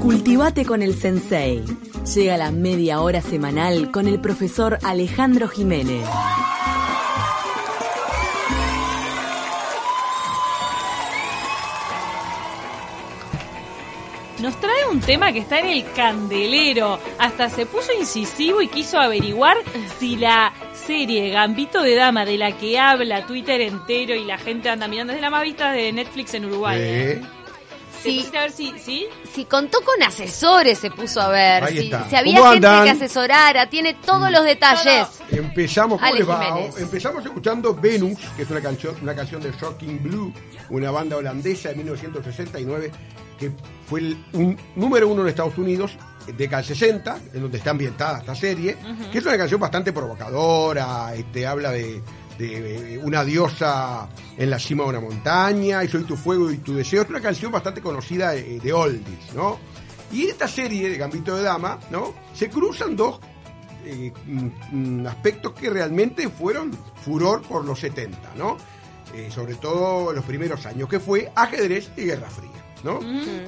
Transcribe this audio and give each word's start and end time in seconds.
Cultivate 0.00 0.64
con 0.64 0.82
el 0.82 0.94
Sensei. 0.94 1.62
Llega 2.14 2.36
la 2.36 2.50
media 2.50 3.00
hora 3.00 3.20
semanal 3.20 3.90
con 3.90 4.06
el 4.06 4.20
profesor 4.20 4.78
Alejandro 4.82 5.48
Jiménez. 5.48 6.06
Nos 14.40 14.58
trae 14.58 14.88
un 14.90 15.00
tema 15.00 15.32
que 15.32 15.38
está 15.38 15.60
en 15.60 15.66
el 15.66 15.84
candelero. 15.92 16.98
Hasta 17.18 17.48
se 17.48 17.64
puso 17.64 17.92
incisivo 17.92 18.60
y 18.60 18.66
quiso 18.66 18.98
averiguar 18.98 19.56
si 19.98 20.16
la 20.16 20.52
serie 20.74 21.30
Gambito 21.30 21.82
de 21.82 21.94
Dama, 21.94 22.24
de 22.24 22.38
la 22.38 22.56
que 22.58 22.78
habla 22.78 23.24
Twitter 23.26 23.60
entero 23.60 24.16
y 24.16 24.24
la 24.24 24.38
gente 24.38 24.68
anda 24.68 24.88
mirando, 24.88 25.12
es 25.12 25.20
la 25.20 25.30
más 25.30 25.44
vista 25.44 25.70
de 25.70 25.92
Netflix 25.92 26.34
en 26.34 26.46
Uruguay. 26.46 26.76
Eh, 26.80 27.12
¿eh? 27.12 27.41
¿Te 28.02 28.10
Sí. 28.10 28.16
pusiste 28.16 28.38
a 28.38 28.40
ver 28.42 28.50
si, 28.52 28.72
¿sí? 28.78 29.06
Si 29.32 29.44
contó 29.44 29.78
con 29.82 30.02
asesores, 30.02 30.78
se 30.78 30.90
puso 30.90 31.20
a 31.20 31.28
ver. 31.28 31.64
Ahí 31.64 31.78
Si, 31.78 31.84
está. 31.84 32.08
si 32.08 32.16
había 32.16 32.38
¿Cómo 32.38 32.52
gente 32.52 32.66
andan? 32.66 32.84
que 32.84 32.90
asesorara, 32.90 33.70
tiene 33.70 33.94
todos 33.94 34.30
los 34.30 34.44
detalles. 34.44 35.06
Empezamos, 35.30 35.98
¿cómo 36.00 36.10
Ale 36.10 36.18
les 36.20 36.28
va? 36.28 36.44
Jiménez. 36.44 36.78
Empezamos 36.80 37.24
escuchando 37.24 37.74
Venus, 37.74 38.18
que 38.36 38.42
es 38.42 38.50
una 38.50 38.60
canción, 38.60 38.94
una 39.02 39.14
canción 39.14 39.40
de 39.42 39.52
Shocking 39.52 40.02
Blue, 40.02 40.32
una 40.70 40.90
banda 40.90 41.16
holandesa 41.16 41.68
de 41.70 41.76
1969, 41.76 42.90
que 43.38 43.50
fue 43.86 44.00
el, 44.00 44.24
un 44.32 44.56
número 44.76 45.08
uno 45.08 45.22
en 45.22 45.28
Estados 45.28 45.56
Unidos, 45.58 45.92
década 46.36 46.58
del 46.62 46.66
60, 46.76 47.18
en 47.34 47.42
donde 47.42 47.58
está 47.58 47.70
ambientada 47.70 48.18
esta 48.18 48.34
serie, 48.34 48.76
que 49.10 49.18
es 49.18 49.24
una 49.26 49.36
canción 49.36 49.60
bastante 49.60 49.92
provocadora, 49.92 51.14
este, 51.14 51.46
habla 51.46 51.70
de, 51.72 52.00
de 52.38 53.00
una 53.02 53.24
diosa 53.24 54.08
en 54.36 54.50
la 54.50 54.58
cima 54.58 54.84
de 54.84 54.90
una 54.90 55.00
montaña, 55.00 55.84
y 55.84 55.88
soy 55.88 56.04
tu 56.04 56.16
fuego 56.16 56.50
y 56.50 56.58
tu 56.58 56.74
deseo, 56.74 57.02
es 57.02 57.08
una 57.08 57.20
canción 57.20 57.52
bastante 57.52 57.80
conocida 57.80 58.32
de, 58.32 58.58
de 58.58 58.72
oldies, 58.72 59.34
¿no? 59.34 59.58
Y 60.12 60.24
en 60.24 60.30
esta 60.30 60.46
serie 60.46 60.90
de 60.90 60.96
Gambito 60.98 61.36
de 61.36 61.42
Dama, 61.42 61.78
¿no? 61.90 62.14
Se 62.34 62.50
cruzan 62.50 62.96
dos 62.96 63.20
eh, 63.84 64.12
mm, 64.26 65.00
mm, 65.00 65.06
aspectos 65.06 65.52
que 65.52 65.68
realmente 65.68 66.28
fueron 66.28 66.70
furor 67.04 67.42
por 67.42 67.64
los 67.64 67.80
70, 67.80 68.34
¿no? 68.36 68.56
Eh, 69.14 69.28
sobre 69.30 69.56
todo 69.56 70.12
los 70.12 70.24
primeros 70.24 70.64
años, 70.66 70.88
que 70.88 71.00
fue 71.00 71.32
ajedrez 71.34 71.90
y 71.96 72.02
Guerra 72.02 72.30
Fría, 72.30 72.50
¿no? 72.84 73.00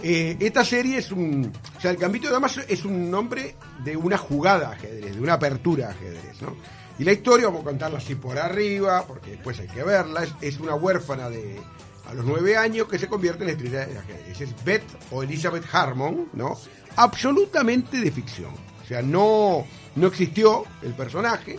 Eh, 0.03 0.37
esta 0.41 0.65
serie 0.65 0.99
es 0.99 1.13
un... 1.13 1.53
O 1.77 1.81
sea, 1.81 1.93
el 1.93 1.97
Gambito 1.99 2.27
de 2.27 2.33
Damas 2.33 2.59
es 2.69 2.85
un 2.85 3.11
nombre 3.11 3.55
de 3.85 3.97
una 3.97 4.19
jugada 4.19 4.73
ajedrez, 4.73 5.15
de 5.15 5.23
una 5.23 5.35
apertura 5.35 5.91
ajedrez, 5.91 6.43
¿no? 6.43 6.57
Y 6.99 7.05
la 7.05 7.13
historia, 7.13 7.47
vamos 7.47 7.63
a 7.63 7.65
contarla 7.65 7.99
así 7.99 8.15
por 8.15 8.39
arriba, 8.39 9.05
porque 9.07 9.33
después 9.33 9.59
hay 9.59 9.67
que 9.67 9.83
verla, 9.83 10.25
es, 10.41 10.61
una 10.61 10.75
huérfana 10.75 11.29
de 11.29 11.61
a 12.07 12.15
los 12.15 12.25
nueve 12.25 12.57
años 12.57 12.87
que 12.87 12.99
se 12.99 13.09
convierte 13.09 13.45
en 13.45 13.51
estrella 13.51 13.87
de 13.87 13.99
ajedrez. 13.99 14.41
Es 14.41 14.65
Beth 14.65 14.85
o 15.11 15.23
Elizabeth 15.23 15.65
Harmon, 15.73 16.29
¿no? 16.35 16.57
Absolutamente 16.97 17.99
de 17.99 18.11
ficción. 18.11 18.53
O 18.83 18.87
sea, 18.87 19.03
no, 19.03 19.67
no 19.97 20.07
existió 20.07 20.65
el 20.83 20.93
personaje, 20.93 21.59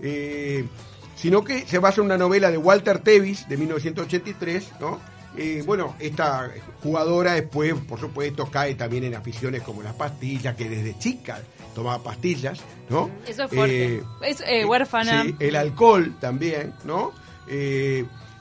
eh, 0.00 0.66
sino 1.14 1.44
que 1.44 1.66
se 1.66 1.78
basa 1.78 2.00
en 2.00 2.06
una 2.06 2.18
novela 2.18 2.50
de 2.50 2.58
Walter 2.58 2.98
Tevis 2.98 3.48
de 3.48 3.56
1983, 3.56 4.72
¿no? 4.80 5.00
Eh, 5.36 5.62
bueno, 5.66 5.94
esta 5.98 6.50
jugadora 6.82 7.32
después, 7.32 7.74
por 7.88 8.00
supuesto, 8.00 8.50
cae 8.50 8.74
también 8.74 9.04
en 9.04 9.14
aficiones 9.14 9.62
como 9.62 9.82
las 9.82 9.94
pastillas, 9.94 10.56
que 10.56 10.68
desde 10.68 10.98
chica 10.98 11.38
tomaba 11.74 12.02
pastillas, 12.02 12.60
¿no? 12.88 13.10
Eso 13.26 13.44
es 13.44 13.50
fuerte. 13.50 13.96
Eh, 13.96 14.02
es 14.22 14.42
eh, 14.46 14.64
huérfana. 14.64 15.24
Sí, 15.24 15.36
el 15.38 15.56
alcohol 15.56 16.16
también, 16.20 16.72
¿no? 16.84 17.12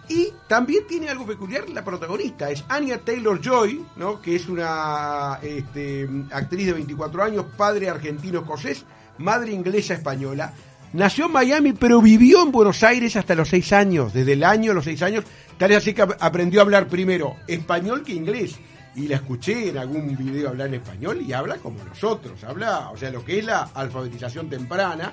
Y 0.08 0.32
también 0.48 0.86
tiene 0.88 1.10
algo 1.10 1.26
peculiar 1.26 1.68
la 1.70 1.84
protagonista, 1.84 2.52
es 2.52 2.64
Anya 2.70 3.00
Taylor 3.00 3.42
Joy, 3.42 3.84
¿no? 3.96 4.22
Que 4.22 4.36
es 4.36 4.48
una 4.48 5.40
este, 5.42 6.08
actriz 6.32 6.68
de 6.68 6.74
24 6.74 7.24
años, 7.24 7.46
padre 7.58 7.90
argentino 7.90 8.40
escocés, 8.42 8.86
madre 9.18 9.52
inglesa 9.52 9.96
española. 9.96 10.54
Nació 10.96 11.26
en 11.26 11.34
Miami, 11.34 11.74
pero 11.74 12.02
vivió 12.02 12.42
en 12.42 12.52
Buenos 12.54 12.82
Aires 12.82 13.18
hasta 13.18 13.36
los 13.36 13.50
6 13.50 13.74
años, 13.74 14.14
desde 14.14 14.32
el 14.32 14.46
año 14.46 14.72
de 14.72 14.76
los 14.76 14.86
6 14.86 15.02
años, 15.02 15.26
tal 15.58 15.72
es 15.72 15.78
así 15.78 15.94
que 15.94 16.04
ap- 16.04 16.16
aprendió 16.22 16.62
a 16.62 16.64
hablar 16.64 16.88
primero 16.88 17.36
español 17.48 18.02
que 18.04 18.14
inglés. 18.14 18.56
Y 18.96 19.10
la 19.10 19.18
escuché 19.18 19.68
en 19.70 19.78
algún 19.78 20.16
video 20.16 20.48
hablar 20.48 20.70
en 20.70 20.76
español 20.76 21.22
y 21.22 21.34
habla 21.34 21.58
como 21.58 21.84
nosotros, 21.84 22.42
habla, 22.46 22.92
o 22.92 22.98
sea, 22.98 23.12
lo 23.12 23.26
que 23.26 23.40
es 23.40 23.46
la 23.46 23.64
alfabetización 23.74 24.50
temprana. 24.50 25.12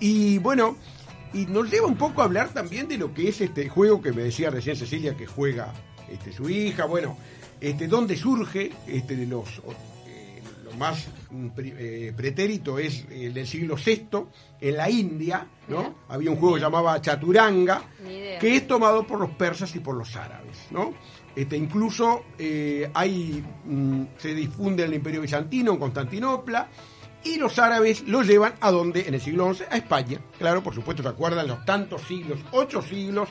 Y 0.00 0.38
bueno, 0.38 0.78
y 1.34 1.44
nos 1.44 1.70
lleva 1.70 1.86
un 1.88 1.96
poco 1.96 2.22
a 2.22 2.24
hablar 2.24 2.48
también 2.54 2.88
de 2.88 2.96
lo 2.96 3.12
que 3.12 3.28
es 3.28 3.42
este 3.42 3.68
juego 3.68 4.00
que 4.00 4.12
me 4.12 4.22
decía 4.22 4.48
recién 4.48 4.76
Cecilia 4.76 5.14
que 5.14 5.26
juega 5.26 5.74
este, 6.10 6.32
su 6.32 6.48
hija, 6.48 6.86
bueno, 6.86 7.18
este, 7.60 7.86
dónde 7.86 8.16
surge 8.16 8.72
este, 8.86 9.14
de 9.14 9.26
los 9.26 9.58
lo 9.58 9.91
más 10.78 11.08
mm, 11.30 11.48
eh, 11.58 12.12
pretérito 12.16 12.78
es 12.78 13.06
el 13.10 13.34
del 13.34 13.46
siglo 13.46 13.76
VI 13.76 14.08
en 14.60 14.76
la 14.76 14.90
India, 14.90 15.46
¿no? 15.68 15.96
Había 16.08 16.30
un 16.30 16.36
juego 16.36 16.56
que 16.56 16.60
llamaba 16.60 17.00
Chaturanga, 17.00 17.82
que 18.04 18.56
es 18.56 18.66
tomado 18.66 19.06
por 19.06 19.20
los 19.20 19.30
persas 19.30 19.74
y 19.74 19.80
por 19.80 19.96
los 19.96 20.14
árabes, 20.16 20.58
¿no? 20.70 20.94
Este, 21.34 21.56
incluso 21.56 22.24
eh, 22.38 22.90
hay, 22.92 23.42
mm, 23.64 24.02
se 24.18 24.34
difunde 24.34 24.82
en 24.82 24.90
el 24.90 24.96
Imperio 24.96 25.22
Bizantino, 25.22 25.72
en 25.72 25.78
Constantinopla, 25.78 26.68
y 27.24 27.36
los 27.36 27.58
árabes 27.58 28.02
lo 28.06 28.22
llevan 28.22 28.54
a 28.60 28.70
donde, 28.70 29.06
en 29.06 29.14
el 29.14 29.20
siglo 29.20 29.52
XI, 29.54 29.64
a 29.70 29.76
España. 29.76 30.20
Claro, 30.38 30.62
por 30.62 30.74
supuesto, 30.74 31.02
se 31.02 31.08
acuerdan 31.08 31.46
los 31.46 31.64
tantos 31.64 32.02
siglos, 32.02 32.40
ocho 32.50 32.82
siglos 32.82 33.28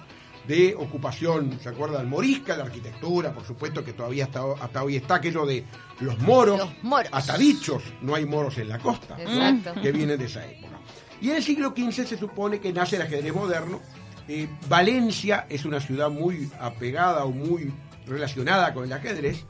de 0.47 0.75
ocupación, 0.75 1.59
se 1.61 1.69
acuerdan 1.69 2.09
morisca, 2.09 2.57
la 2.57 2.63
arquitectura, 2.63 3.31
por 3.33 3.45
supuesto 3.45 3.83
que 3.83 3.93
todavía 3.93 4.25
hasta, 4.25 4.41
hasta 4.59 4.83
hoy 4.83 4.95
está 4.95 5.15
aquello 5.15 5.45
de 5.45 5.63
los 5.99 6.17
moros, 6.19 6.57
Los 6.59 6.83
moros. 6.83 7.09
hasta 7.11 7.37
dichos, 7.37 7.83
no 8.01 8.15
hay 8.15 8.25
moros 8.25 8.57
en 8.57 8.69
la 8.69 8.79
costa, 8.79 9.17
que 9.81 9.91
vienen 9.91 10.17
de 10.17 10.25
esa 10.25 10.45
época. 10.45 10.79
Y 11.21 11.29
en 11.29 11.35
el 11.35 11.43
siglo 11.43 11.73
XV 11.75 12.07
se 12.07 12.17
supone 12.17 12.59
que 12.59 12.73
nace 12.73 12.95
el 12.95 13.03
ajedrez 13.03 13.33
moderno. 13.33 13.79
Eh, 14.27 14.47
Valencia 14.67 15.45
es 15.49 15.65
una 15.65 15.79
ciudad 15.79 16.09
muy 16.09 16.49
apegada 16.59 17.25
o 17.25 17.31
muy 17.31 17.71
relacionada 18.07 18.73
con 18.73 18.85
el 18.85 18.93
ajedrez. 18.93 19.45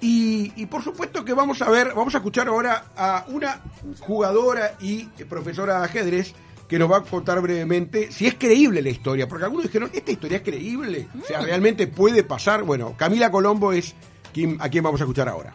Y, 0.00 0.52
y 0.56 0.66
por 0.66 0.82
supuesto 0.82 1.24
que 1.24 1.34
vamos 1.34 1.60
a 1.62 1.70
ver, 1.70 1.92
vamos 1.94 2.14
a 2.14 2.18
escuchar 2.18 2.48
ahora 2.48 2.86
a 2.96 3.24
una 3.28 3.62
jugadora 4.00 4.76
y 4.80 5.04
profesora 5.28 5.78
de 5.80 5.84
ajedrez 5.86 6.34
que 6.68 6.78
nos 6.78 6.90
va 6.90 6.98
a 6.98 7.02
contar 7.02 7.40
brevemente 7.40 8.10
si 8.10 8.26
es 8.26 8.34
creíble 8.34 8.82
la 8.82 8.90
historia, 8.90 9.28
porque 9.28 9.44
algunos 9.44 9.66
dijeron, 9.66 9.90
¿esta 9.92 10.10
historia 10.10 10.38
es 10.38 10.42
creíble? 10.42 11.08
O 11.22 11.24
sea, 11.24 11.40
¿realmente 11.40 11.86
puede 11.86 12.24
pasar? 12.24 12.64
Bueno, 12.64 12.94
Camila 12.96 13.30
Colombo 13.30 13.72
es 13.72 13.94
quien, 14.32 14.56
a 14.60 14.68
quien 14.68 14.82
vamos 14.82 15.00
a 15.00 15.04
escuchar 15.04 15.28
ahora. 15.28 15.54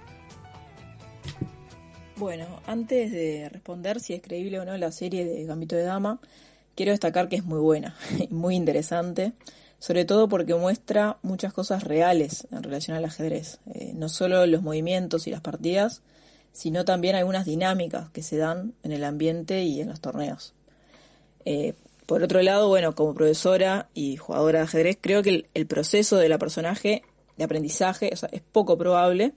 Bueno, 2.16 2.46
antes 2.68 3.12
de 3.12 3.50
responder 3.50 4.00
si 4.00 4.14
es 4.14 4.22
creíble 4.22 4.60
o 4.60 4.66
no 4.66 4.78
la 4.78 4.92
serie 4.92 5.26
de 5.26 5.44
Gambito 5.44 5.76
de 5.76 5.84
Dama, 5.84 6.20
quiero 6.76 6.92
destacar 6.92 7.28
que 7.30 7.36
es 7.36 7.44
muy 7.44 7.60
buena 7.60 7.96
y 8.20 8.34
muy 8.34 8.56
interesante, 8.56 9.34
sobre 9.80 10.06
todo 10.06 10.30
porque 10.30 10.54
muestra 10.54 11.18
muchas 11.24 11.52
cosas 11.52 11.84
reales 11.84 12.48
en 12.52 12.64
relación 12.64 12.96
al 12.96 13.06
ajedrez, 13.06 13.60
Eh, 13.74 13.94
no 13.96 14.08
solo 14.08 14.46
los 14.46 14.62
movimientos 14.62 15.26
y 15.26 15.32
las 15.32 15.42
partidas, 15.42 16.04
sino 16.54 16.86
también 16.86 17.16
algunas 17.16 17.46
dinámicas 17.46 18.10
que 18.12 18.22
se 18.22 18.38
dan 18.38 18.74
en 18.84 18.92
el 18.92 19.04
ambiente 19.04 19.64
y 19.64 19.82
en 19.82 19.90
los 19.90 20.00
torneos. 20.00 20.54
Eh, 21.46 21.74
por 22.06 22.24
otro 22.24 22.42
lado, 22.42 22.68
bueno, 22.68 22.94
como 22.94 23.14
profesora 23.14 23.88
y 23.94 24.18
jugadora 24.18 24.60
de 24.60 24.66
ajedrez, 24.66 24.98
creo 25.00 25.24
que 25.24 25.46
el, 25.54 25.66
proceso 25.68 26.18
de 26.18 26.30
la 26.30 26.38
personaje 26.38 27.04
de 27.38 27.44
aprendizaje 27.44 28.14
es 28.14 28.42
poco 28.52 28.78
probable. 28.78 29.34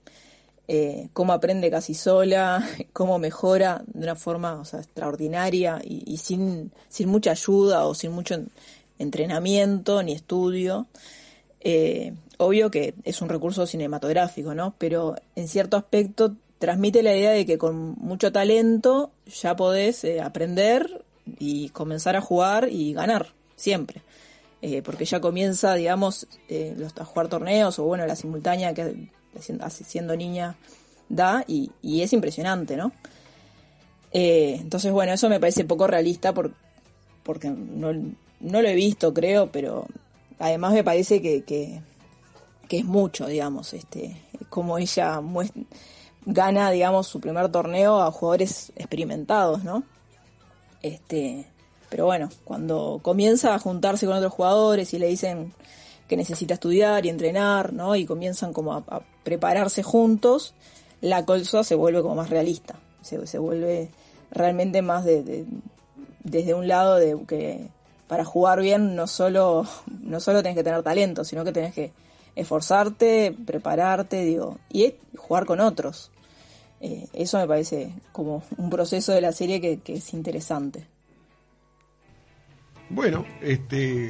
Eh, 0.67 1.09
cómo 1.13 1.35
aprende 1.35 1.71
casi 1.71 1.93
sola, 1.93 2.67
cómo 2.95 3.19
mejora 3.19 3.83
de 3.87 4.05
una 4.05 4.17
forma 4.17 4.63
extraordinaria 4.73 5.81
y, 5.85 6.17
sin, 6.17 6.73
mucha 7.07 7.33
ayuda 7.33 7.87
o 7.87 7.95
sin 7.95 8.13
mucho 8.13 8.35
en- 8.35 8.49
entrenamiento 8.99 10.03
ni 10.03 10.13
estudio. 10.13 10.87
Eh, 11.61 12.15
obvio 12.39 12.71
que 12.71 12.95
es 13.05 13.21
un 13.21 13.29
recurso 13.29 13.67
cinematográfico, 13.67 14.55
¿no? 14.55 14.75
Pero 14.79 15.17
en 15.37 15.49
cierto 15.49 15.77
aspecto 15.77 16.35
transmite 16.59 17.03
la 17.03 17.15
idea 17.15 17.33
de 17.33 17.45
que 17.45 17.59
con 17.59 17.95
mucho 17.99 18.33
talento 18.33 19.11
ya 19.27 19.57
podés 19.57 20.07
aprender 20.23 21.04
y 21.39 21.69
comenzar 21.71 22.17
a 22.17 22.21
jugar 22.21 22.69
y 22.71 22.93
ganar, 22.93 23.33
siempre. 23.57 24.03
Eh, 24.63 24.81
porque 24.83 25.05
ya 25.05 25.21
comienza, 25.21 25.75
digamos, 25.75 26.27
eh, 26.49 26.75
los, 26.77 26.97
a 26.99 27.05
jugar 27.05 27.29
torneos 27.29 27.79
o 27.79 27.85
bueno, 27.85 28.07
la 28.07 28.17
simultánea 28.17 28.73
que 28.73 29.11
siendo 29.85 30.17
niña 30.17 30.57
da 31.09 31.45
y, 31.47 31.71
y 31.83 32.01
es 32.03 32.13
impresionante, 32.13 32.77
¿no? 32.77 32.93
Eh, 34.13 34.57
entonces, 34.61 34.93
bueno, 34.93 35.13
eso 35.13 35.29
me 35.29 35.41
parece 35.41 35.65
poco 35.65 35.87
realista 35.87 36.33
por, 36.33 36.53
porque 37.25 37.51
no, 37.51 37.93
no 38.41 38.63
lo 38.63 38.69
he 38.69 38.75
visto, 38.75 39.13
creo, 39.13 39.51
pero 39.51 39.87
además 40.39 40.73
me 40.73 40.85
parece 40.85 41.21
que, 41.21 41.43
que, 41.43 41.81
que 42.69 42.79
es 42.79 42.85
mucho, 42.85 43.27
digamos, 43.27 43.75
este, 43.75 44.17
como 44.49 44.79
ella 44.79 45.21
muest- 45.21 45.67
gana, 46.25 46.71
digamos, 46.71 47.07
su 47.09 47.21
primer 47.21 47.51
torneo 47.51 48.01
a 48.01 48.11
jugadores 48.13 48.73
experimentados, 48.77 49.65
¿no? 49.65 49.83
Este, 50.85 51.47
pero 51.89 52.05
bueno, 52.05 52.29
cuando 52.45 53.01
comienza 53.03 53.55
a 53.55 53.59
juntarse 53.59 54.05
con 54.05 54.17
otros 54.17 54.35
jugadores 54.35 54.93
y 54.93 54.99
le 54.99 55.07
dicen 55.09 55.55
que 56.07 56.19
necesita 56.19 56.53
estudiar 56.53 57.07
y 57.07 57.09
entrenar, 57.09 57.73
¿no? 57.73 57.97
Y 57.97 58.05
comienzan 58.05 58.53
como 58.53 58.75
a, 58.75 59.03
prepararse 59.23 59.83
juntos, 59.83 60.53
la 61.01 61.25
cosa 61.25 61.65
se 61.65 61.75
vuelve 61.75 62.03
como 62.03 62.17
más 62.17 62.29
realista, 62.29 62.75
se, 63.01 63.27
se 63.27 63.39
vuelve 63.39 63.89
realmente 64.31 64.83
más 64.83 65.07
de, 65.07 65.23
de- 65.23 65.47
desde 66.23 66.53
un 66.53 66.69
lado 66.69 66.97
de 66.97 67.17
que 67.27 67.69
para 68.07 68.27
jugar 68.27 68.61
bien 68.61 68.95
no 68.95 69.07
solo, 69.07 69.67
no 70.03 70.21
solo 70.21 70.43
tenés 70.43 70.59
que 70.59 70.65
tener 70.65 70.83
talento, 70.83 71.25
sino 71.25 71.45
que 71.45 71.53
tenés 71.53 71.73
que 71.73 71.93
esforzarte, 72.37 73.35
prepararte, 73.47 74.23
digo, 74.23 74.59
y 74.71 74.97
jugar 75.17 75.47
con 75.47 75.61
otros. 75.61 76.11
Eh, 76.81 77.07
eso 77.13 77.39
me 77.39 77.47
parece 77.47 77.93
como 78.13 78.43
un 78.59 78.69
proceso 78.71 79.13
de 79.13 79.21
la 79.21 79.33
serie 79.33 79.61
que, 79.61 79.79
que 79.81 79.95
es 79.95 80.13
interesante. 80.15 80.85
Bueno, 82.91 83.25
este, 83.41 84.09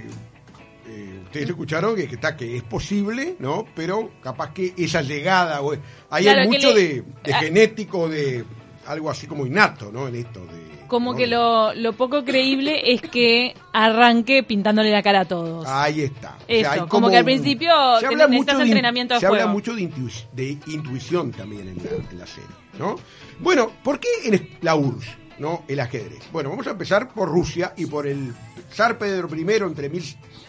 eh, 0.87 1.20
ustedes 1.25 1.50
escucharon 1.50 1.94
que, 1.94 2.08
que 2.08 2.16
está 2.16 2.37
que 2.37 2.56
es 2.56 2.62
posible, 2.64 3.37
¿no? 3.38 3.64
Pero 3.76 4.11
capaz 4.20 4.52
que 4.52 4.75
esa 4.76 5.00
llegada, 5.02 5.62
o- 5.62 5.72
ahí 6.11 6.25
Claro, 6.25 6.43
hay 6.43 6.49
mucho 6.49 6.72
le- 6.75 6.82
de, 6.82 7.05
de 7.25 7.34
ah. 7.34 7.38
genético, 7.40 8.08
de 8.08 8.44
algo 8.86 9.10
así 9.10 9.26
como 9.26 9.46
innato, 9.46 9.90
¿no? 9.92 10.06
En 10.08 10.14
esto 10.16 10.40
de 10.46 10.86
Como 10.88 11.12
¿no? 11.12 11.16
que 11.19 11.26
lo, 11.26 11.75
lo 11.75 11.92
poco 11.94 12.25
creíble 12.25 12.92
es 12.92 13.00
que 13.02 13.54
arranque 13.72 14.42
pintándole 14.42 14.90
la 14.90 15.02
cara 15.02 15.20
a 15.20 15.25
todos. 15.25 15.66
Ahí 15.66 16.02
está. 16.02 16.36
Eso, 16.46 16.86
como 16.88 17.10
que 17.10 17.16
al 17.19 17.25
principio 17.25 17.70
se 18.00 18.06
habla 18.06 18.28
mucho 18.28 18.56
de 18.56 18.64
entrenamiento 18.64 19.14
de 19.14 19.20
Se 19.20 19.26
habla 19.26 19.46
mucho 19.46 19.75
de, 19.75 19.82
intu- 19.82 20.26
de 20.32 20.58
intuición 20.66 21.31
también 21.32 21.69
en 21.69 21.76
la, 21.78 22.10
en 22.10 22.19
la 22.19 22.26
serie, 22.26 22.50
¿no? 22.78 22.96
Bueno, 23.40 23.70
¿por 23.82 23.98
qué 23.98 24.08
en 24.25 24.48
la 24.62 24.76
URSS, 24.76 25.08
no? 25.38 25.64
El 25.66 25.80
ajedrez. 25.80 26.22
Bueno, 26.32 26.50
vamos 26.50 26.66
a 26.66 26.70
empezar 26.70 27.12
por 27.12 27.28
Rusia 27.28 27.72
y 27.76 27.87
por 27.87 28.06
el 28.06 28.32
zar 28.72 28.98
Pedro 28.98 29.28
I, 29.34 29.40
entre 29.62 29.88
mil, 29.88 30.02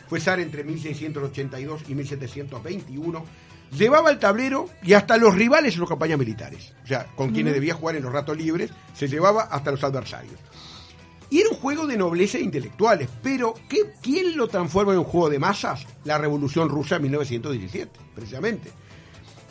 fue 0.07 0.19
zar 0.19 0.39
entre 0.39 0.63
1682 0.63 1.83
y 1.89 1.95
1721. 1.95 3.25
Llevaba 3.77 4.09
el 4.09 4.19
tablero 4.19 4.69
y 4.83 4.93
hasta 4.93 5.17
los 5.17 5.35
rivales 5.35 5.73
en 5.73 5.79
sus 5.79 5.89
campañas 5.89 6.17
militares. 6.17 6.73
O 6.83 6.87
sea, 6.87 7.05
con 7.15 7.31
quienes 7.31 7.53
debía 7.53 7.73
jugar 7.73 7.95
en 7.95 8.03
los 8.03 8.13
ratos 8.13 8.37
libres, 8.37 8.71
se 8.93 9.07
llevaba 9.07 9.43
hasta 9.43 9.71
los 9.71 9.83
adversarios. 9.83 10.39
Y 11.29 11.39
era 11.41 11.49
un 11.49 11.55
juego 11.57 11.87
de 11.87 11.97
nobleza 11.97 12.37
e 12.37 12.41
intelectuales, 12.41 13.09
pero 13.21 13.55
¿qué, 13.67 13.93
¿quién 14.01 14.37
lo 14.37 14.47
transforma 14.47 14.93
en 14.93 14.99
un 14.99 15.05
juego 15.05 15.29
de 15.29 15.39
masas? 15.39 15.85
La 16.03 16.17
Revolución 16.17 16.69
Rusa 16.69 16.97
en 16.97 17.03
1917, 17.03 17.99
precisamente. 18.13 18.71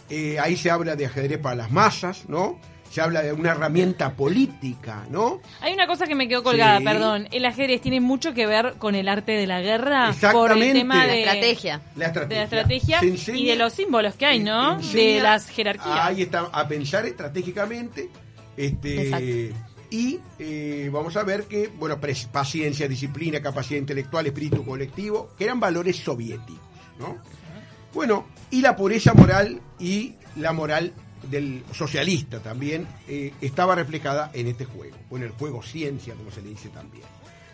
Eh, 0.09 0.39
ahí 0.39 0.57
se 0.57 0.71
habla 0.71 0.97
de 0.97 1.07
ajedrez 1.07 1.39
para 1.39 1.57
las 1.57 1.73
masas, 1.73 2.25
¿no? 2.29 2.61
Se 2.95 3.01
habla 3.01 3.23
de 3.23 3.33
una 3.33 3.51
herramienta 3.51 4.13
política, 4.13 5.05
¿no? 5.11 5.41
Hay 5.61 5.73
una 5.75 5.89
cosa 5.89 6.07
que 6.07 6.15
me 6.15 6.29
quedó 6.29 6.45
colgada, 6.45 6.79
Sí. 6.79 6.85
perdón. 6.85 7.27
El 7.33 7.45
ajedrez 7.45 7.81
tiene 7.81 8.01
mucho 8.01 8.35
que 8.35 8.47
ver 8.47 8.75
con 8.79 8.95
el 8.95 9.09
arte 9.09 9.33
de 9.33 9.49
la 9.49 9.61
guerra. 9.61 10.15
Por 10.31 10.53
el 10.53 10.73
tema 10.73 11.05
La 11.05 11.13
de 11.13 11.23
estrategia. 11.25 11.81
La 11.97 12.07
estrategia. 12.07 12.29
De 12.29 12.35
la 12.37 12.43
estrategia 12.45 13.01
enseña- 13.01 13.37
y 13.39 13.47
de 13.47 13.57
los 13.57 13.73
símbolos 13.73 14.15
que 14.15 14.27
hay, 14.27 14.39
¿no? 14.39 14.79
de 14.79 15.19
las 15.21 15.49
jerarquías. 15.49 15.89
Ahí 15.93 16.23
está, 16.23 16.43
a 16.53 16.69
pensar 16.69 17.05
estratégicamente. 17.05 18.11
Este, 18.57 19.03
Exacto. 19.09 19.61
y 19.91 20.21
eh, 20.39 20.89
vamos 20.93 21.17
a 21.17 21.25
ver 21.25 21.47
que, 21.47 21.67
bueno, 21.77 21.99
paciencia, 22.31 22.87
disciplina, 22.87 23.43
capacidad 23.43 23.81
intelectual, 23.81 24.25
espíritu 24.29 24.65
colectivo, 24.65 25.31
que 25.37 25.43
eran 25.47 25.59
valores 25.59 25.97
soviéticos, 25.97 26.63
¿no? 27.01 27.19
Bueno, 27.93 28.29
y 28.53 28.61
la 28.61 28.77
pureza 28.77 29.15
moral 29.15 29.61
y 29.81 30.15
la 30.37 30.53
moral 30.53 30.93
del 31.31 31.63
socialista 31.73 32.41
también 32.41 32.87
eh, 33.09 33.33
estaba 33.41 33.75
reflejada 33.75 34.31
en 34.35 34.47
este 34.49 34.65
juego, 34.65 34.97
o 35.11 35.17
en 35.17 35.25
el 35.25 35.31
juego 35.31 35.63
ciencia, 35.63 36.15
como 36.15 36.31
se 36.31 36.43
le 36.43 36.51
dice 36.51 36.69
también. 36.71 37.05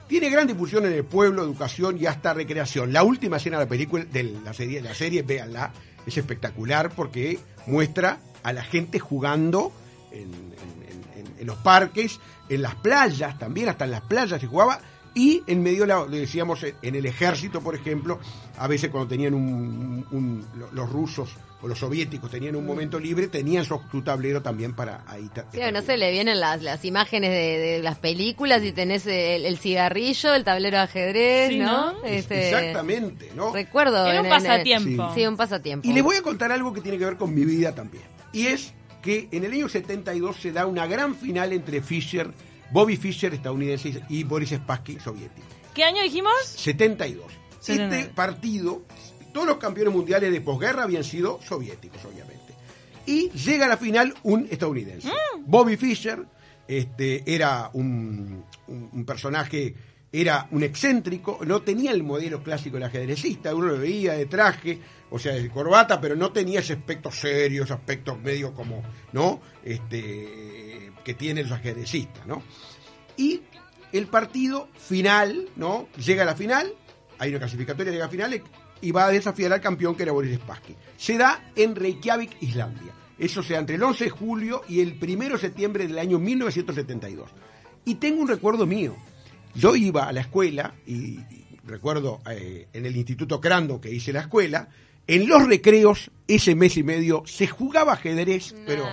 Tiene 0.09 0.29
gran 0.29 0.47
difusión 0.47 0.85
en 0.87 0.93
el 0.93 1.05
pueblo, 1.05 1.43
educación 1.45 1.97
y 2.01 2.07
hasta 2.07 2.35
recreación. 2.35 2.93
La 2.93 3.05
última 3.05 3.37
escena 3.37 3.59
de 3.59 3.65
la 3.65 3.69
película, 3.69 4.05
de 4.05 4.25
la 4.25 4.53
serie, 4.53 4.81
la 4.83 4.95
serie, 4.95 5.23
véanla, 5.23 5.73
es 6.05 6.17
espectacular 6.19 6.91
porque 6.91 7.39
muestra 7.67 8.19
a 8.43 8.53
la 8.53 8.65
gente 8.65 8.99
jugando 8.99 9.73
en, 10.11 11.47
los 11.47 11.57
parques, 11.59 12.19
en 12.49 12.63
las 12.63 12.75
playas 12.75 13.39
también, 13.39 13.69
hasta 13.69 13.85
en 13.85 13.93
las 13.93 14.01
playas 14.03 14.41
se 14.41 14.47
jugaba. 14.47 14.81
Y 15.15 15.43
en 15.47 15.63
medio, 15.63 15.87
lo 15.87 16.07
decíamos, 16.09 16.65
en 16.83 16.95
el 16.95 17.07
ejército, 17.07 17.61
por 17.61 17.75
ejemplo, 17.75 18.19
a 18.59 18.67
veces 18.69 18.91
cuando 18.91 19.09
tenían 19.09 19.35
un, 19.35 20.07
un- 20.11 20.47
lo- 20.57 20.71
los 20.73 20.91
rusos 20.91 21.31
o 21.63 21.69
los 21.69 21.79
soviéticos 21.79 22.31
tenían 22.31 22.57
un 22.57 22.65
momento 22.65 22.99
libre, 22.99 23.29
tenían 23.29 23.65
su, 23.65 23.81
su 23.91 24.03
tablero 24.03 24.41
también 24.43 24.75
para 24.75 25.05
ahí. 25.07 25.29
Sí, 25.53 25.61
no 25.73 25.83
se 25.83 25.97
le 25.97 26.11
vienen 26.11 26.41
las, 26.41 26.63
las 26.63 26.85
imágenes 26.85 27.31
de, 27.31 27.59
de 27.59 27.83
las 27.83 27.99
películas 27.99 28.63
y 28.65 28.73
tenés 28.73 29.07
el, 29.07 29.45
el 29.45 29.59
cigarrillo, 29.59 30.35
el 30.35 30.45
tablero 30.45 30.79
de 30.79 30.83
ajedrez, 30.85 31.49
Sí, 31.51 31.59
¿no? 31.59 31.93
¿no? 31.93 32.05
Este, 32.05 32.49
Exactamente, 32.51 33.31
¿no? 33.35 33.53
Recuerdo. 33.53 34.07
Era 34.07 34.21
un 34.21 34.27
en- 34.27 34.33
en- 34.33 34.39
pasatiempo. 34.39 35.13
Sí, 35.15 35.27
un 35.27 35.37
pasatiempo. 35.37 35.89
Y 35.89 35.93
les 35.93 36.03
voy 36.03 36.17
a 36.17 36.23
contar 36.23 36.51
algo 36.53 36.73
que 36.73 36.81
tiene 36.81 36.97
que 36.99 37.05
ver 37.05 37.17
con 37.17 37.35
mi 37.35 37.45
vida 37.45 37.75
también. 37.75 38.05
Y 38.33 38.47
es 38.47 38.73
que 39.03 39.29
en 39.33 39.45
el 39.45 39.53
año 39.53 39.69
72 39.69 40.37
se 40.37 40.53
da 40.53 40.67
una 40.67 40.87
gran 40.87 41.15
final 41.15 41.53
entre 41.53 41.83
Fischer, 41.83 42.31
Bobby 42.71 42.97
Fischer 42.97 43.35
estadounidense 43.35 44.03
y 44.09 44.25
Boris 44.25 44.51
Spassky 44.51 44.99
soviético. 45.01 45.47
¿Qué 45.75 45.85
año 45.85 46.03
dijimos? 46.03 46.33
72. 46.57 47.25
Este 47.61 47.75
79. 47.75 48.13
partido, 48.15 48.83
todos 49.33 49.47
los 49.47 49.57
campeones 49.59 49.93
mundiales 49.95 50.33
de 50.33 50.41
posguerra 50.41 50.85
habían 50.85 51.05
sido 51.05 51.41
soviéticos, 51.43 52.05
obviamente. 52.05 52.55
Y 53.07 53.31
llega 53.31 53.67
a 53.67 53.69
la 53.69 53.77
final 53.77 54.15
un 54.25 54.47
estadounidense. 54.51 55.09
Bobby 55.47 55.77
Fischer 55.77 56.25
este, 56.69 57.23
era 57.27 57.71
un, 57.73 58.45
un- 58.69 58.91
un 58.93 59.05
personaje, 59.05 59.75
era 60.13 60.47
un 60.51 60.63
excéntrico, 60.63 61.39
no 61.45 61.63
tenía 61.63 61.91
el 61.93 62.03
modelo 62.03 62.43
clásico 62.43 62.77
del 62.77 62.85
ajedrecista, 62.85 63.55
uno 63.55 63.69
lo 63.69 63.79
veía 63.79 64.13
de 64.13 64.27
traje, 64.27 64.79
o 65.11 65.19
sea, 65.19 65.33
de 65.35 65.49
corbata, 65.51 66.01
pero 66.01 66.15
no 66.15 66.31
tenía 66.33 66.61
ese 66.61 66.75
aspecto 66.75 67.11
serio, 67.11 67.65
ese 67.65 67.73
aspecto 67.73 68.17
medio 68.17 68.55
como, 68.55 68.83
¿no? 69.13 69.41
Este, 69.65 70.93
que 71.05 71.15
tienen 71.15 71.49
los 71.49 71.59
ajedrecistas, 71.59 72.27
¿no? 72.27 72.43
Y 73.17 73.41
el 73.93 74.07
partido 74.07 74.69
final, 74.79 75.49
¿no? 75.57 75.89
Llega 75.97 76.23
a 76.23 76.27
la 76.27 76.37
final, 76.37 76.73
hay 77.21 77.31
una 77.31 77.39
clasificatoria, 77.39 77.93
llega 77.93 78.07
a 78.07 78.09
finales 78.09 78.43
y 78.81 78.91
va 78.91 79.07
a 79.07 79.11
desafiar 79.11 79.53
al 79.53 79.61
campeón 79.61 79.95
que 79.95 80.03
era 80.03 80.13
Boris 80.13 80.37
Spassky. 80.37 80.75
Se 80.97 81.17
da 81.17 81.53
en 81.55 81.77
Reykjavik, 81.77 82.43
Islandia. 82.43 82.93
Eso 83.19 83.43
se 83.43 83.53
da 83.53 83.61
entre 83.61 83.77
el 83.77 83.83
11 83.83 84.05
de 84.05 84.11
julio 84.11 84.63
y 84.67 84.81
el 84.81 84.99
1 85.01 85.29
de 85.35 85.39
septiembre 85.39 85.87
del 85.87 85.99
año 85.99 86.19
1972. 86.19 87.31
Y 87.85 87.97
tengo 87.97 88.23
un 88.23 88.29
recuerdo 88.29 88.67
mío. 88.67 88.97
Yo 89.55 89.77
iba 89.77 90.05
a 90.05 90.13
la 90.13 90.23
escuela 90.23 90.73
y, 90.87 90.95
y 90.95 91.59
recuerdo 91.67 92.21
eh, 92.31 92.69
en 92.73 92.87
el 92.87 92.97
Instituto 92.97 93.41
Crando 93.41 93.81
que 93.81 93.93
hice 93.93 94.13
la 94.13 94.21
escuela, 94.21 94.69
en 95.07 95.29
los 95.29 95.47
recreos, 95.47 96.11
ese 96.27 96.55
mes 96.55 96.77
y 96.77 96.83
medio, 96.83 97.23
se 97.27 97.47
jugaba 97.47 97.95
ajedrez, 97.95 98.55
pero 98.67 98.85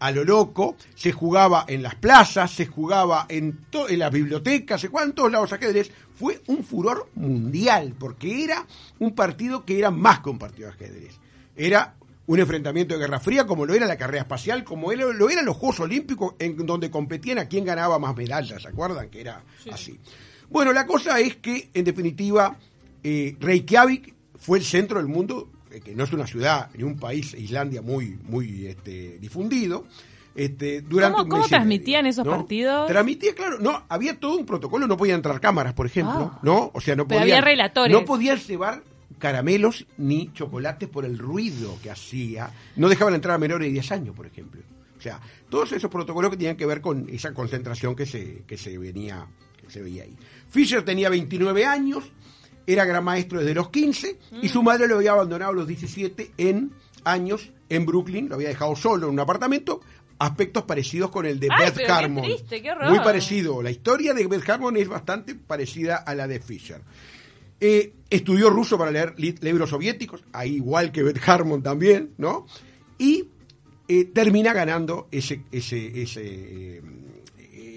a 0.00 0.10
lo 0.10 0.24
loco, 0.24 0.76
se 0.94 1.12
jugaba 1.12 1.64
en 1.68 1.82
las 1.82 1.94
plazas, 1.96 2.50
se 2.52 2.66
jugaba 2.66 3.26
en, 3.28 3.58
las 3.90 4.12
bibliotecas, 4.12 4.80
se 4.80 4.88
jugaba 4.88 5.06
en 5.08 5.14
todos 5.14 5.32
lados 5.32 5.52
ajedrez. 5.52 5.90
Fue 6.14 6.40
un 6.46 6.64
furor 6.64 7.08
mundial, 7.14 7.94
porque 7.98 8.44
era 8.44 8.66
un 8.98 9.14
partido 9.14 9.64
que 9.64 9.78
era 9.78 9.90
más 9.90 10.20
que 10.20 10.30
un 10.30 10.38
partido 10.38 10.68
de 10.68 10.74
ajedrez. 10.74 11.18
Era 11.56 11.94
un 12.26 12.38
enfrentamiento 12.38 12.94
de 12.94 13.00
Guerra 13.00 13.20
Fría, 13.20 13.46
como 13.46 13.64
lo 13.64 13.72
era 13.74 13.86
la 13.86 13.96
carrera 13.96 14.22
espacial, 14.22 14.62
como 14.64 14.92
era- 14.92 15.06
lo 15.12 15.30
eran 15.30 15.46
los 15.46 15.56
Juegos 15.56 15.80
Olímpicos, 15.80 16.34
en 16.38 16.56
donde 16.66 16.90
competían 16.90 17.38
a 17.38 17.46
quién 17.48 17.64
ganaba 17.64 17.98
más 17.98 18.14
medallas, 18.16 18.62
¿se 18.62 18.68
acuerdan? 18.68 19.08
Que 19.08 19.20
era 19.22 19.42
así. 19.72 19.98
Bueno, 20.50 20.72
la 20.72 20.86
cosa 20.86 21.18
es 21.20 21.36
que, 21.36 21.70
en 21.74 21.84
definitiva, 21.84 22.56
eh, 23.02 23.36
Reykjavik 23.40 24.14
fue 24.38 24.58
el 24.58 24.64
centro 24.64 24.98
del 24.98 25.08
mundo, 25.08 25.50
que 25.84 25.94
no 25.94 26.04
es 26.04 26.12
una 26.12 26.26
ciudad 26.26 26.70
ni 26.76 26.82
un 26.84 26.96
país, 26.98 27.34
Islandia, 27.34 27.82
muy, 27.82 28.18
muy 28.24 28.66
este, 28.66 29.18
difundido. 29.18 29.84
Este, 30.34 30.82
durante 30.82 31.26
¿Cómo- 31.28 31.46
transmitían 31.48 32.06
esos 32.06 32.24
¿no? 32.24 32.30
partidos? 32.30 32.86
Transmitía, 32.86 33.34
claro, 33.34 33.58
no, 33.58 33.84
había 33.88 34.18
todo 34.20 34.36
un 34.36 34.46
protocolo, 34.46 34.86
no 34.86 34.96
podían 34.96 35.16
entrar 35.16 35.40
cámaras, 35.40 35.74
por 35.74 35.86
ejemplo, 35.86 36.30
Ah. 36.34 36.38
¿no? 36.42 36.70
O 36.74 36.80
sea, 36.80 36.94
no 36.94 37.06
podían, 37.08 37.22
había 37.22 37.40
relatores. 37.40 37.92
no 37.92 38.04
podían 38.04 38.38
llevar 38.38 38.82
caramelos 39.18 39.84
ni 39.96 40.32
chocolates 40.32 40.88
por 40.88 41.04
el 41.04 41.18
ruido 41.18 41.76
que 41.82 41.90
hacía. 41.90 42.52
No 42.76 42.88
dejaban 42.88 43.14
entrar 43.14 43.34
a 43.34 43.38
menores 43.38 43.66
de 43.66 43.72
10 43.72 43.90
años, 43.90 44.14
por 44.14 44.26
ejemplo. 44.26 44.60
O 44.96 45.00
sea, 45.00 45.20
todos 45.48 45.72
esos 45.72 45.90
protocolos 45.90 46.30
que 46.30 46.36
tenían 46.36 46.56
que 46.56 46.66
ver 46.66 46.80
con 46.80 47.08
esa 47.08 47.32
concentración 47.34 47.96
que 47.96 48.06
se, 48.06 48.44
que 48.46 48.56
se 48.56 48.78
venía, 48.78 49.26
que 49.60 49.68
se 49.70 49.82
veía 49.82 50.04
ahí. 50.04 50.16
Fischer 50.50 50.84
tenía 50.84 51.08
29 51.08 51.64
años, 51.64 52.04
era 52.72 52.84
gran 52.84 53.02
maestro 53.02 53.40
desde 53.40 53.54
los 53.54 53.70
15 53.70 54.18
y 54.42 54.48
su 54.48 54.62
madre 54.62 54.86
lo 54.86 54.96
había 54.96 55.12
abandonado 55.12 55.50
a 55.52 55.54
los 55.54 55.66
17 55.66 56.32
en 56.36 56.70
años 57.04 57.50
en 57.68 57.86
Brooklyn, 57.86 58.28
lo 58.28 58.34
había 58.36 58.48
dejado 58.48 58.76
solo 58.76 59.06
en 59.08 59.14
un 59.14 59.20
apartamento, 59.20 59.80
aspectos 60.18 60.64
parecidos 60.64 61.10
con 61.10 61.24
el 61.26 61.38
de 61.40 61.48
Ay, 61.50 61.66
Beth 61.66 61.76
qué 61.78 61.86
Harmon. 61.92 62.24
triste, 62.24 62.60
qué 62.62 62.70
horror. 62.72 62.90
Muy 62.90 62.98
parecido. 63.00 63.62
La 63.62 63.70
historia 63.70 64.12
de 64.14 64.26
Beth 64.26 64.48
Harmon 64.48 64.76
es 64.76 64.88
bastante 64.88 65.34
parecida 65.34 65.96
a 65.96 66.14
la 66.14 66.26
de 66.28 66.40
Fischer. 66.40 66.80
Eh, 67.60 67.92
estudió 68.10 68.50
ruso 68.50 68.78
para 68.78 68.90
leer 68.90 69.14
li- 69.16 69.34
libros 69.40 69.70
soviéticos, 69.70 70.22
ahí 70.32 70.56
igual 70.56 70.92
que 70.92 71.02
Beth 71.02 71.20
Harmon 71.26 71.62
también, 71.62 72.10
¿no? 72.18 72.46
Y 72.98 73.24
eh, 73.88 74.04
termina 74.06 74.52
ganando 74.52 75.08
ese, 75.10 75.42
ese, 75.50 76.02
ese, 76.02 76.22
eh, 76.24 76.82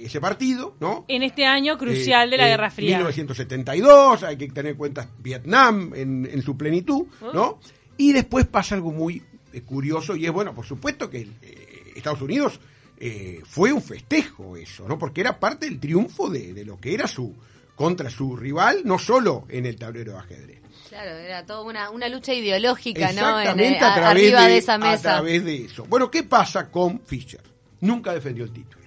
ese 0.05 0.19
partido, 0.21 0.75
¿no? 0.79 1.05
En 1.07 1.23
este 1.23 1.45
año 1.45 1.77
crucial 1.77 2.27
Eh, 2.27 2.31
de 2.31 2.37
la 2.37 2.47
eh, 2.47 2.51
Guerra 2.51 2.71
Fría. 2.71 2.97
1972, 2.97 4.23
hay 4.23 4.37
que 4.37 4.47
tener 4.49 4.71
en 4.73 4.77
cuenta 4.77 5.09
Vietnam 5.19 5.91
en, 5.95 6.27
en 6.31 6.41
su 6.41 6.57
plenitud, 6.57 7.05
Oh. 7.21 7.33
¿no? 7.33 7.59
Y 7.97 8.13
después 8.13 8.45
pasa 8.47 8.75
algo 8.75 8.91
muy, 8.91 9.21
eh, 9.53 9.61
curioso 9.61 10.15
y 10.15 10.25
es 10.25 10.31
bueno, 10.31 10.53
por 10.55 10.65
supuesto 10.65 11.09
que 11.09 11.21
eh, 11.41 11.93
Estados 11.95 12.21
Unidos 12.21 12.59
eh, 12.99 13.41
fue 13.45 13.71
un 13.73 13.81
festejo 13.81 14.55
eso, 14.55 14.87
¿no? 14.87 14.97
Porque 14.97 15.21
era 15.21 15.39
parte 15.39 15.65
del 15.67 15.79
triunfo 15.79 16.29
de, 16.29 16.53
de 16.53 16.65
lo 16.65 16.79
que 16.79 16.93
era 16.93 17.07
su 17.07 17.35
contra 17.75 18.09
su 18.11 18.35
rival, 18.35 18.81
no 18.85 18.99
solo 18.99 19.45
en 19.49 19.65
el 19.65 19.75
tablero 19.75 20.11
de 20.13 20.17
ajedrez. 20.19 20.61
Claro, 20.89 21.11
era 21.11 21.45
toda 21.45 21.61
una, 21.63 21.89
una 21.89 22.09
lucha 22.09 22.33
ideológica, 22.33 23.11
¿no? 23.13 23.39
En, 23.39 23.47
Exactamente 23.47 23.77
eh, 23.77 23.81
a 23.83 23.91
a- 23.91 23.95
través 23.95 24.11
arriba 24.11 24.43
de, 24.43 24.51
de, 24.51 24.57
esa 24.57 24.73
a 24.73 24.77
mesa. 24.77 25.01
través 25.01 25.45
de 25.45 25.55
eso. 25.65 25.85
Bueno, 25.85 26.11
¿qué 26.11 26.23
pasa 26.23 26.69
con 26.69 26.99
Fischer? 27.01 27.41
Nunca 27.79 28.13
defendió 28.13 28.43
el 28.43 28.51
título. 28.51 28.80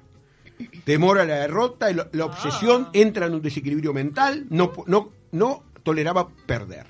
Temor 0.84 1.18
a 1.18 1.24
la 1.24 1.36
derrota, 1.40 1.92
la, 1.92 2.08
la 2.12 2.24
obsesión 2.26 2.88
entra 2.92 3.26
en 3.26 3.34
un 3.34 3.42
desequilibrio 3.42 3.92
mental, 3.92 4.46
no, 4.50 4.72
no, 4.86 5.10
no 5.32 5.62
toleraba 5.82 6.28
perder. 6.46 6.86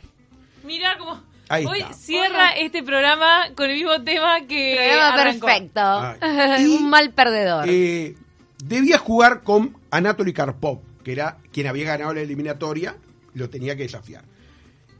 Mirá 0.65 0.97
cómo 0.99 1.21
Ahí 1.49 1.65
hoy 1.67 1.81
está. 1.81 1.93
cierra 1.95 2.51
este 2.53 2.83
programa 2.83 3.49
con 3.55 3.69
el 3.71 3.77
mismo 3.77 4.03
tema 4.03 4.41
que 4.47 4.77
Programa 4.77 5.15
arrancó. 5.23 5.47
perfecto. 5.47 6.61
Y- 6.63 6.77
Un 6.77 6.91
mal 6.91 7.11
perdedor. 7.13 7.65
Eh, 7.69 8.17
debía 8.65 8.99
jugar 8.99 9.43
con 9.43 9.77
Anatoly 9.91 10.33
Karpov, 10.33 10.81
que 11.03 11.13
era 11.13 11.39
quien 11.53 11.67
había 11.67 11.85
ganado 11.87 12.15
la 12.15 12.21
eliminatoria, 12.23 12.97
lo 13.35 13.51
tenía 13.51 13.77
que 13.77 13.83
desafiar. 13.85 14.25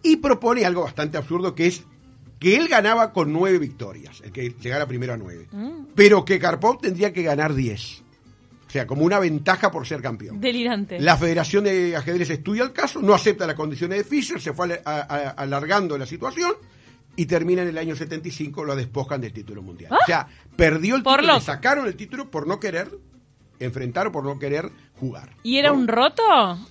Y 0.03 0.17
propone 0.17 0.65
algo 0.67 0.83
bastante 0.85 1.17
absurdo, 1.17 1.55
que 1.55 1.67
es 1.67 1.83
que 2.39 2.57
él 2.57 2.69
ganaba 2.69 3.13
con 3.15 3.33
nueve 3.33 3.59
victorias, 3.59 4.21
el 4.23 4.31
que 4.33 4.51
llegara 4.61 4.87
primero 4.87 5.15
a 5.15 5.17
nueve, 5.17 5.49
Mm. 5.51 5.87
pero 5.95 6.27
que 6.27 6.39
Karpov 6.39 6.79
tendría 6.81 7.13
que 7.15 7.23
ganar 7.23 7.55
diez. 7.55 8.03
O 8.75 8.77
sea, 8.77 8.89
como 8.89 9.05
una 9.05 9.21
ventaja 9.21 9.71
por 9.71 9.87
ser 9.87 10.03
campeón. 10.03 10.41
Delirante. 10.41 10.99
La 10.99 11.17
Federación 11.17 11.63
de 11.63 11.95
Ajedrez 11.95 12.29
estudia 12.31 12.65
el 12.65 12.73
caso, 12.73 13.01
no 13.01 13.15
acepta 13.15 13.47
las 13.47 13.55
condiciones 13.55 13.99
de 13.99 14.03
Fischer, 14.03 14.41
se 14.41 14.53
fue 14.53 14.83
a- 14.85 14.91
a- 15.01 15.31
alargando 15.31 15.97
la 15.97 16.07
situación 16.07 16.55
y 17.15 17.27
termina 17.27 17.63
en 17.63 17.69
el 17.69 17.79
año 17.79 17.95
75, 17.95 18.65
lo 18.65 18.75
despojan 18.75 19.21
del 19.21 19.33
título 19.33 19.63
mundial. 19.63 19.93
O 19.93 20.05
sea, 20.05 20.27
perdió 20.57 20.97
el 20.97 21.05
Por 21.05 21.19
título, 21.21 21.35
le 21.35 21.39
loco. 21.39 21.45
sacaron 21.47 21.87
el 21.87 21.95
título 21.95 22.29
por 22.33 22.49
no 22.49 22.59
querer 22.59 22.89
enfrentar 23.61 24.09
o 24.09 24.13
por 24.13 24.25
no 24.25 24.41
querer 24.41 24.69
jugar. 24.99 25.31
¿Y 25.45 25.59
era 25.59 25.69
¿no? 25.69 25.77
un 25.77 25.87
roto? 25.87 26.23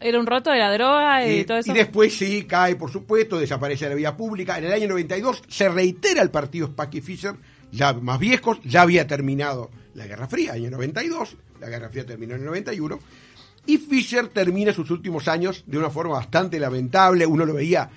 ¿Era 0.02 0.20
un 0.20 0.26
roto 0.28 0.50
de 0.52 0.60
la 0.60 0.74
droga 0.74 1.26
y 1.26 1.40
Eh, 1.40 1.46
todo 1.46 1.60
eso? 1.60 1.72
y 1.72 1.74
después 1.74 2.14
sí, 2.18 2.44
cae, 2.44 2.76
por 2.76 2.92
supuesto, 2.92 3.40
desaparece 3.40 3.86
de 3.86 3.92
la 3.92 3.96
vida 3.96 4.18
pública. 4.18 4.58
En 4.58 4.66
el 4.66 4.74
año 4.74 4.90
92 4.90 5.42
se 5.48 5.70
reitera 5.70 6.22
el 6.22 6.32
partido 6.32 6.68
Spack 6.68 6.96
y 6.96 7.02
Fischer, 7.02 7.36
ya 7.72 7.94
más 7.94 8.20
viejos, 8.20 8.60
ya 8.66 8.82
había 8.82 9.08
terminado 9.08 9.72
la 9.96 10.06
Guerra 10.06 10.28
Fría, 10.28 10.52
año 10.54 10.70
92, 10.70 11.38
la 11.64 11.70
Guerra 11.70 11.90
Fría 11.90 12.06
terminó 12.06 12.36
en 12.36 12.42
el 12.42 12.46
91, 12.46 13.00
y 13.66 13.78
Fischer 13.78 14.28
termina 14.28 14.74
sus 14.74 14.92
últimos 14.92 15.28
años 15.28 15.64
de 15.66 15.78
una 15.78 15.90
forma 15.90 16.16
bastante 16.16 16.60
lamentable, 16.60 17.26
uno 17.26 17.46
lo 17.46 17.54
veía 17.54 17.90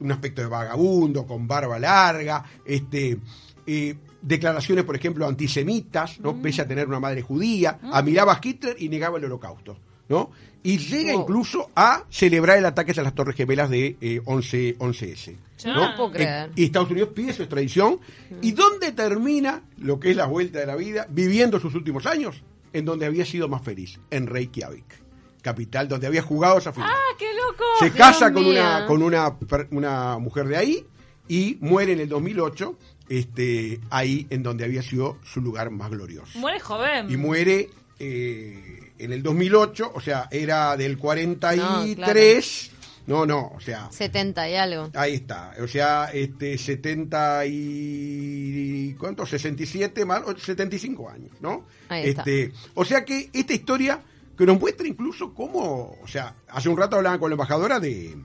un 0.00 0.10
aspecto 0.10 0.42
de 0.42 0.48
vagabundo, 0.48 1.24
con 1.26 1.46
barba 1.46 1.78
larga, 1.78 2.44
este, 2.64 3.18
eh, 3.66 3.94
declaraciones, 4.20 4.84
por 4.84 4.96
ejemplo, 4.96 5.26
antisemitas, 5.26 6.18
¿no? 6.18 6.42
pese 6.42 6.62
a 6.62 6.66
tener 6.66 6.88
una 6.88 6.98
madre 6.98 7.22
judía, 7.22 7.78
admiraba 7.92 8.32
a 8.32 8.40
Hitler 8.42 8.76
y 8.80 8.88
negaba 8.88 9.18
el 9.18 9.24
holocausto. 9.26 9.76
¿no? 10.08 10.30
Y 10.64 10.78
llega 10.78 11.12
Wow. 11.12 11.22
incluso 11.22 11.70
a 11.74 12.04
celebrar 12.10 12.58
el 12.58 12.66
ataque 12.66 12.92
a 12.98 13.02
las 13.02 13.14
Torres 13.14 13.36
Gemelas 13.36 13.70
de 13.70 13.96
eh, 14.00 14.20
11, 14.24 14.76
11S. 14.78 15.36
Ya. 15.58 15.72
¿no? 15.74 15.90
No 15.90 15.96
puedo 15.96 16.12
creer. 16.12 16.48
Eh, 16.50 16.52
y 16.56 16.64
Estados 16.64 16.90
Unidos 16.90 17.10
pide 17.14 17.32
su 17.32 17.42
extradición. 17.42 17.98
¿Y 18.42 18.52
dónde 18.52 18.92
termina 18.92 19.62
lo 19.78 19.98
que 20.00 20.10
es 20.10 20.16
la 20.16 20.26
vuelta 20.26 20.58
de 20.58 20.66
la 20.66 20.76
vida, 20.76 21.06
viviendo 21.08 21.58
sus 21.60 21.74
últimos 21.74 22.06
años? 22.06 22.42
En 22.72 22.84
donde 22.84 23.06
había 23.06 23.24
sido 23.24 23.48
más 23.48 23.62
feliz, 23.62 23.98
en 24.10 24.26
Reykjavik, 24.26 25.02
capital 25.42 25.88
donde 25.88 26.06
había 26.06 26.22
jugado 26.22 26.58
esa 26.58 26.72
final. 26.72 26.90
¡Ah, 26.92 27.16
qué 27.18 27.32
loco! 27.34 27.64
Se 27.78 27.86
Dios 27.86 27.96
casa 27.96 28.32
con 28.32 28.44
una 28.46 28.86
con 28.86 29.02
una, 29.02 29.36
una 29.70 30.18
mujer 30.18 30.46
de 30.46 30.56
ahí 30.56 30.86
y 31.28 31.58
muere 31.60 31.92
en 31.92 32.00
el 32.00 32.08
2008, 32.08 32.76
este, 33.08 33.80
ahí 33.90 34.26
en 34.30 34.42
donde 34.42 34.64
había 34.64 34.82
sido 34.82 35.18
su 35.24 35.40
lugar 35.40 35.70
más 35.70 35.90
glorioso. 35.90 36.38
Muere 36.38 36.60
joven. 36.60 37.10
Y 37.10 37.16
muere 37.16 37.70
eh, 37.98 38.92
en 38.98 39.12
el 39.12 39.22
2008, 39.22 39.92
o 39.94 40.00
sea, 40.00 40.28
era 40.30 40.76
del 40.76 40.98
43, 40.98 42.70
no, 42.72 42.81
no, 43.06 43.52
o 43.54 43.60
sea, 43.60 43.88
70 43.90 44.48
y 44.50 44.54
algo. 44.54 44.90
ahí 44.94 45.14
está, 45.14 45.54
o 45.60 45.66
sea, 45.66 46.10
este 46.12 46.56
70 46.56 47.46
y 47.46 48.94
¿cuánto? 48.98 49.26
67 49.26 50.04
más 50.04 50.22
o 50.26 50.36
75 50.36 51.08
años, 51.10 51.32
¿no? 51.40 51.66
Ahí 51.88 52.10
está. 52.10 52.22
este, 52.22 52.52
o 52.74 52.84
sea 52.84 53.04
que 53.04 53.30
esta 53.32 53.52
historia 53.52 54.00
que 54.36 54.46
nos 54.46 54.58
muestra 54.58 54.86
incluso 54.86 55.34
cómo, 55.34 55.98
o 56.02 56.08
sea, 56.08 56.34
hace 56.48 56.68
un 56.68 56.76
rato 56.76 56.96
hablaban 56.96 57.18
con 57.18 57.30
la 57.30 57.34
embajadora 57.34 57.80
de 57.80 58.16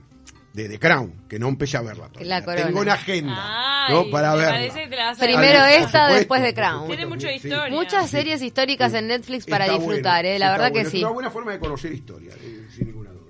de 0.58 0.68
The 0.68 0.78
Crown, 0.78 1.26
que 1.28 1.38
no 1.38 1.48
empecé 1.48 1.76
a 1.76 1.82
verla 1.82 2.08
todavía. 2.08 2.36
La 2.38 2.44
corona. 2.44 2.66
Tengo 2.66 2.80
una 2.80 2.94
agenda, 2.94 3.86
Ay, 3.86 3.94
¿no? 3.94 4.10
Para 4.10 4.34
verla. 4.34 5.14
Primero 5.18 5.40
ver. 5.40 5.80
Esta, 5.80 5.86
supuesto, 5.86 6.14
después 6.14 6.42
de 6.42 6.54
Crown. 6.54 6.80
supuesto, 6.80 6.96
Tiene 6.96 7.06
mucha 7.06 7.32
historia. 7.32 7.76
Muchas 7.76 8.10
series 8.10 8.42
históricas 8.42 8.92
en 8.94 9.06
Netflix 9.08 9.46
para 9.46 9.66
Está 9.66 9.76
disfrutar, 9.78 10.24
bueno, 10.24 10.36
¿eh? 10.36 10.38
La 10.38 10.46
está 10.46 10.58
verdad 10.58 10.70
bueno. 10.72 10.74
que 10.74 10.86
Es 10.88 10.92
sí. 10.92 11.04
una 11.04 11.12
buena 11.12 11.30
forma 11.30 11.52
de 11.52 11.58
conocer 11.60 11.92
historia, 11.92 12.32
eh. 12.34 12.47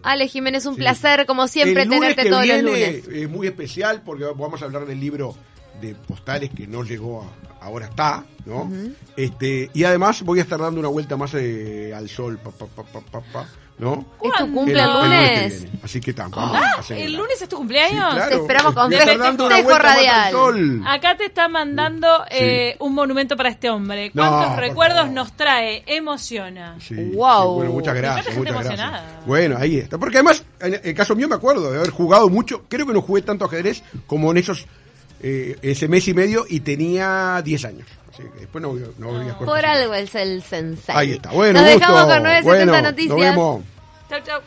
Ale 0.02 0.28
Jiménez, 0.28 0.64
un 0.67 0.75
Sí. 0.75 0.81
placer, 0.81 1.26
como 1.26 1.49
siempre, 1.49 1.83
El 1.83 1.88
lunes 1.88 2.00
tenerte 2.00 2.23
que 2.25 2.31
todos 2.31 2.43
viene 2.45 2.62
los 2.62 2.73
lunes. 2.73 3.09
Es 3.09 3.28
muy 3.28 3.47
especial 3.47 4.02
porque 4.05 4.25
vamos 4.25 4.62
a 4.62 4.64
hablar 4.67 4.87
del 4.87 5.00
libro 5.00 5.35
de 5.81 5.95
postales 5.95 6.50
que 6.50 6.67
no 6.67 6.83
llegó 6.85 7.23
a, 7.23 7.64
ahora 7.64 7.87
está, 7.87 8.25
¿no? 8.47 8.71
Este 9.17 9.71
y 9.75 9.85
además 9.85 10.23
voy 10.23 10.38
a 10.38 10.43
estar 10.43 10.59
dando 10.61 10.81
una 10.81 10.88
vuelta 10.88 11.17
más 11.17 11.35
eh, 11.35 11.93
al 11.95 12.09
sol, 12.09 12.38
pa, 12.38 12.50
pa, 12.50 12.67
pa, 12.67 12.83
pa, 12.85 13.00
pa, 13.00 13.21
pa, 13.33 13.49
¿no? 13.78 14.04
¿Es 14.23 14.32
tu 14.38 14.52
cumple 14.52 14.80
El- 14.82 14.92
lunes? 14.92 15.66
Así 15.82 16.00
que 16.00 16.12
tampoco. 16.12 16.50
Ah, 16.52 16.82
¿el 16.90 17.14
lunes 17.14 17.40
es 17.40 17.49
tu 17.49 17.56
cumpleaños? 17.56 18.14
Te 18.28 18.35
esperamos 18.35 18.75
con 18.75 18.90
festejo 18.90 19.18
dando 19.23 19.47
una 19.47 19.62
vuelta 19.62 19.82
más 19.82 19.90
al 19.90 19.97
radial. 19.97 20.32
sol. 20.32 20.82
Acá 20.87 21.16
te 21.16 21.25
está 21.26 21.49
mandando 21.49 22.25
eh, 22.30 22.76
un 22.80 22.94
monumento 22.94 23.37
para 23.37 23.49
este 23.50 23.70
hombre. 23.70 24.11
¿Cuántos 24.12 24.56
recuerdos 24.56 25.11
nos 25.11 25.32
trae? 25.37 25.82
Emociona. 25.87 26.76
Sí, 26.80 26.94
Wow. 27.14 27.42
sí, 27.52 27.56
bueno, 27.56 27.73
muchas 27.73 27.94
gracias, 27.94 28.37
gracias. 28.37 29.02
Bueno, 29.26 29.56
ahí 29.58 29.78
está. 29.78 29.97
Porque 29.99 30.16
además, 30.18 30.44
en 30.61 30.80
el 30.82 30.94
caso 30.94 31.14
mío 31.14 31.28
me 31.28 31.37
acuerdo 31.37 31.70
de 31.70 31.78
haber 31.78 31.90
jugado 31.90 32.28
mucho. 32.28 32.64
Creo 32.68 32.87
que 32.87 32.92
no 32.92 33.00
jugué 33.02 33.23
tanto 33.23 33.44
ajedrez 33.44 33.82
como 34.06 34.30
en 34.32 34.38
esos 34.38 34.66
eh, 35.20 35.56
ese 35.62 35.88
mes 35.88 36.06
y 36.08 36.14
medio 36.14 36.44
y 36.49 36.61
tenía 36.61 37.40
10 37.44 37.64
años. 37.64 37.87
Así 38.19 38.29
que 38.31 38.41
después 38.41 38.63
no, 38.63 38.71
voy- 38.71 38.95
no 38.99 39.07
volví 39.09 39.29
a 39.29 39.33
jugar. 39.35 39.47
Por 39.47 39.67
algo 39.67 39.95
es 39.95 40.15
el 40.15 40.43
sensei. 40.43 40.95
Ahí 40.97 41.13
está. 41.13 41.31
Bueno, 41.31 41.61
Nos 41.61 41.73
gusto. 41.73 41.79
dejamos 41.87 42.15
con 42.15 42.23
970 42.25 42.73
Bueno, 42.73 42.89
noticias. 42.91 43.09
Nos 43.17 43.21
vemos. 43.21 43.63
Chau, 44.09 44.21
chau. 44.25 44.41